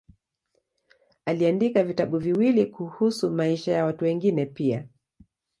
Aliandika 1.25 1.83
vitabu 1.83 2.17
viwili 2.17 2.65
kuhusu 2.65 3.31
maisha 3.31 3.71
ya 3.71 3.85
watu 3.85 4.05
wengine 4.05 4.45
pia. 4.45 4.87